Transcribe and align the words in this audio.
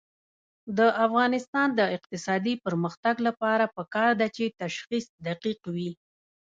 د 0.77 0.79
افغانستان 1.05 1.67
د 1.79 1.81
اقتصادي 1.97 2.53
پرمختګ 2.65 3.15
لپاره 3.27 3.65
پکار 3.77 4.09
ده 4.19 4.27
چې 4.35 4.55
تشخیص 4.61 5.05
دقیق 5.27 5.61
وي. 5.75 5.91